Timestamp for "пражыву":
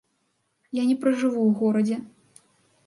1.03-1.39